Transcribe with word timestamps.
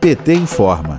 PT 0.00 0.34
informa. 0.34 0.98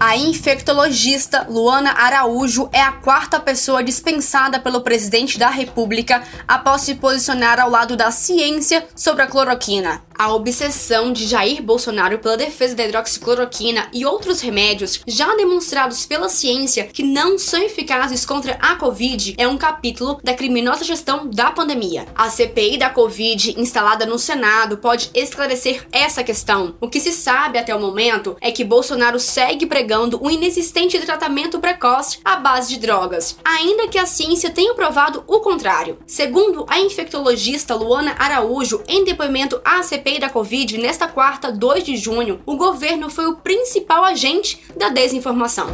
A 0.00 0.16
infectologista 0.16 1.46
Luana 1.50 1.90
Araújo 1.90 2.68
é 2.72 2.80
a 2.80 2.92
quarta 2.92 3.40
pessoa 3.40 3.82
dispensada 3.82 4.60
pelo 4.60 4.80
presidente 4.80 5.38
da 5.38 5.50
República 5.50 6.22
após 6.46 6.82
se 6.82 6.94
posicionar 6.94 7.58
ao 7.60 7.68
lado 7.68 7.96
da 7.96 8.10
ciência 8.10 8.86
sobre 8.94 9.22
a 9.22 9.26
cloroquina. 9.26 10.00
A 10.18 10.34
obsessão 10.34 11.12
de 11.12 11.28
Jair 11.28 11.62
Bolsonaro 11.62 12.18
pela 12.18 12.36
defesa 12.36 12.74
da 12.74 12.84
hidroxicloroquina 12.84 13.88
e 13.92 14.04
outros 14.04 14.40
remédios 14.40 15.00
já 15.06 15.36
demonstrados 15.36 16.04
pela 16.04 16.28
ciência 16.28 16.88
que 16.92 17.04
não 17.04 17.38
são 17.38 17.62
eficazes 17.62 18.26
contra 18.26 18.54
a 18.54 18.74
Covid 18.74 19.36
é 19.38 19.46
um 19.46 19.56
capítulo 19.56 20.18
da 20.24 20.34
criminosa 20.34 20.82
gestão 20.82 21.28
da 21.28 21.52
pandemia. 21.52 22.04
A 22.16 22.28
CPI 22.28 22.78
da 22.78 22.90
Covid, 22.90 23.60
instalada 23.60 24.04
no 24.04 24.18
Senado, 24.18 24.78
pode 24.78 25.08
esclarecer 25.14 25.86
essa 25.92 26.24
questão. 26.24 26.74
O 26.80 26.88
que 26.88 26.98
se 26.98 27.12
sabe 27.12 27.56
até 27.56 27.72
o 27.72 27.80
momento 27.80 28.36
é 28.40 28.50
que 28.50 28.64
Bolsonaro 28.64 29.20
segue 29.20 29.66
pregando 29.66 30.18
um 30.20 30.28
inexistente 30.28 30.98
tratamento 30.98 31.60
precoce 31.60 32.18
à 32.24 32.34
base 32.34 32.70
de 32.70 32.80
drogas, 32.80 33.36
ainda 33.44 33.86
que 33.86 33.96
a 33.98 34.04
ciência 34.04 34.50
tenha 34.50 34.74
provado 34.74 35.22
o 35.28 35.38
contrário. 35.38 36.00
Segundo 36.08 36.66
a 36.68 36.80
infectologista 36.80 37.76
Luana 37.76 38.16
Araújo, 38.18 38.82
em 38.88 39.04
depoimento 39.04 39.60
à 39.64 39.80
CPI, 39.80 40.07
CPI 40.08 40.18
da 40.18 40.30
Covid, 40.30 40.78
nesta 40.78 41.06
quarta, 41.06 41.52
2 41.52 41.84
de 41.84 41.96
junho, 41.96 42.40
o 42.46 42.56
governo 42.56 43.10
foi 43.10 43.26
o 43.26 43.36
principal 43.36 44.02
agente 44.04 44.58
da 44.74 44.88
desinformação. 44.88 45.66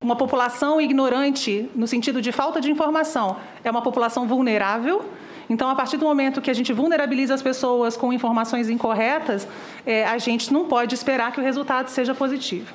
Uma 0.00 0.16
população 0.16 0.80
ignorante, 0.80 1.68
no 1.74 1.86
sentido 1.86 2.22
de 2.22 2.32
falta 2.32 2.58
de 2.58 2.70
informação, 2.70 3.36
é 3.62 3.70
uma 3.70 3.82
população 3.82 4.26
vulnerável. 4.26 5.04
Então, 5.50 5.68
a 5.68 5.74
partir 5.74 5.98
do 5.98 6.06
momento 6.06 6.40
que 6.40 6.50
a 6.50 6.54
gente 6.54 6.72
vulnerabiliza 6.72 7.34
as 7.34 7.42
pessoas 7.42 7.98
com 7.98 8.12
informações 8.14 8.70
incorretas, 8.70 9.46
é, 9.84 10.06
a 10.06 10.16
gente 10.16 10.50
não 10.50 10.68
pode 10.68 10.94
esperar 10.94 11.32
que 11.32 11.40
o 11.40 11.42
resultado 11.42 11.88
seja 11.88 12.14
positivo. 12.14 12.72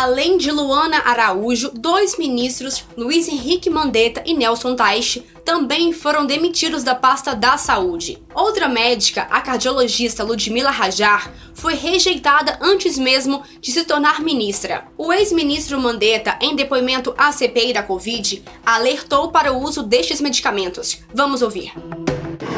Além 0.00 0.38
de 0.38 0.52
Luana 0.52 1.02
Araújo, 1.04 1.72
dois 1.74 2.16
ministros, 2.16 2.84
Luiz 2.96 3.26
Henrique 3.26 3.68
Mandetta 3.68 4.22
e 4.24 4.32
Nelson 4.32 4.76
Teich, 4.76 5.26
também 5.44 5.92
foram 5.92 6.24
demitidos 6.24 6.84
da 6.84 6.94
pasta 6.94 7.34
da 7.34 7.58
saúde. 7.58 8.22
Outra 8.32 8.68
médica, 8.68 9.22
a 9.22 9.40
cardiologista 9.40 10.22
Ludmila 10.22 10.70
Rajar, 10.70 11.32
foi 11.52 11.74
rejeitada 11.74 12.60
antes 12.62 12.96
mesmo 12.96 13.42
de 13.60 13.72
se 13.72 13.82
tornar 13.82 14.20
ministra. 14.20 14.86
O 14.96 15.12
ex-ministro 15.12 15.80
Mandetta, 15.80 16.38
em 16.40 16.54
depoimento 16.54 17.12
à 17.18 17.32
CPI 17.32 17.72
da 17.72 17.82
Covid, 17.82 18.44
alertou 18.64 19.32
para 19.32 19.52
o 19.52 19.60
uso 19.60 19.82
destes 19.82 20.20
medicamentos. 20.20 21.00
Vamos 21.12 21.42
ouvir. 21.42 21.72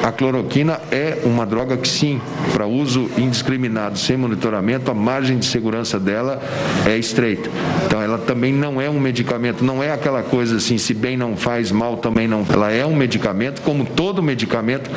A 0.02 0.10
cloroquina 0.10 0.80
é 0.90 1.18
uma 1.24 1.44
droga 1.44 1.76
que, 1.76 1.86
sim, 1.86 2.20
para 2.54 2.66
uso 2.66 3.10
indiscriminado, 3.18 3.98
sem 3.98 4.16
monitoramento, 4.16 4.90
a 4.90 4.94
margem 4.94 5.38
de 5.38 5.44
segurança 5.44 6.00
dela 6.00 6.40
é 6.86 6.96
estreita. 6.96 7.50
Então, 7.84 8.00
ela 8.00 8.16
também 8.16 8.50
não 8.50 8.80
é 8.80 8.88
um 8.88 8.98
medicamento, 8.98 9.62
não 9.62 9.82
é 9.82 9.92
aquela 9.92 10.22
coisa 10.22 10.56
assim, 10.56 10.78
se 10.78 10.94
bem 10.94 11.18
não 11.18 11.36
faz, 11.36 11.70
mal 11.70 11.98
também 11.98 12.26
não. 12.26 12.46
Ela 12.48 12.72
é 12.72 12.84
um 12.86 12.96
medicamento, 12.96 13.60
como 13.60 13.84
todo 13.84 14.22
medicamento, 14.22 14.90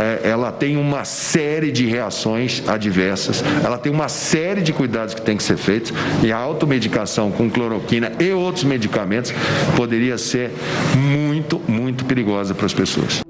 é, 0.00 0.28
ela 0.28 0.50
tem 0.50 0.76
uma 0.76 1.04
série 1.04 1.70
de 1.70 1.86
reações 1.86 2.62
adversas, 2.66 3.44
ela 3.64 3.78
tem 3.78 3.92
uma 3.92 4.08
série 4.08 4.62
de 4.62 4.72
cuidados 4.72 5.14
que 5.14 5.22
tem 5.22 5.36
que 5.36 5.44
ser 5.44 5.56
feitos, 5.56 5.92
e 6.24 6.32
a 6.32 6.36
automedicação 6.36 7.30
com 7.30 7.48
cloroquina 7.48 8.12
e 8.18 8.32
outros 8.32 8.64
medicamentos 8.64 9.32
poderia 9.76 10.18
ser 10.18 10.50
muito, 10.96 11.60
muito 11.68 12.04
perigosa 12.04 12.52
para 12.52 12.66
as 12.66 12.74
pessoas. 12.74 13.29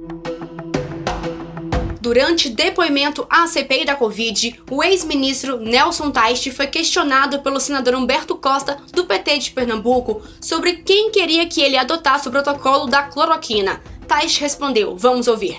Durante 2.11 2.51
depoimento 2.51 3.25
à 3.31 3.47
CPI 3.47 3.85
da 3.85 3.95
Covid, 3.95 4.63
o 4.69 4.83
ex-ministro 4.83 5.61
Nelson 5.61 6.11
Teich 6.11 6.51
foi 6.51 6.67
questionado 6.67 7.39
pelo 7.39 7.61
senador 7.61 7.95
Humberto 7.95 8.35
Costa, 8.35 8.79
do 8.93 9.05
PT 9.05 9.39
de 9.39 9.51
Pernambuco, 9.53 10.21
sobre 10.41 10.79
quem 10.79 11.13
queria 11.13 11.47
que 11.47 11.63
ele 11.63 11.77
adotasse 11.77 12.27
o 12.27 12.31
protocolo 12.33 12.89
da 12.89 13.05
cloroquina. 13.05 13.81
Teich 14.09 14.41
respondeu: 14.41 14.97
Vamos 14.97 15.29
ouvir. 15.29 15.59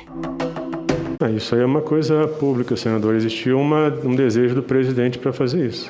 Ah, 1.22 1.31
isso 1.31 1.56
aí 1.56 1.61
é 1.61 1.66
uma 1.66 1.79
coisa 1.79 2.28
pública, 2.28 2.75
senador. 2.75 3.16
Existiu 3.16 3.57
uma, 3.57 3.88
um 4.03 4.13
desejo 4.13 4.53
do 4.53 4.61
presidente 4.61 5.17
para 5.17 5.31
fazer 5.31 5.66
isso. 5.66 5.90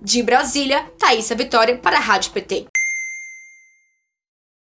De 0.00 0.22
Brasília, 0.22 0.84
Thaisa 0.98 1.34
Vitória 1.34 1.78
para 1.78 1.96
a 1.96 2.00
Rádio 2.00 2.32
PT. 2.32 2.73